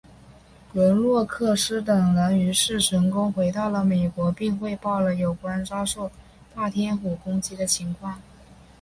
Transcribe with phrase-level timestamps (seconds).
[0.73, 6.11] 伦诺克斯等人于是成功回到了美国并汇报了有关遭受
[6.55, 8.19] 霸天虎攻击的情况。